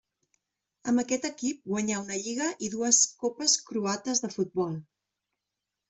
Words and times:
Amb 0.91 1.01
aquest 1.03 1.27
equip 1.29 1.61
guanyà 1.73 2.01
una 2.05 2.19
lliga 2.23 2.49
i 2.69 2.73
dues 2.79 3.05
copes 3.27 3.59
croates 3.71 4.27
de 4.27 4.35
futbol. 4.39 4.79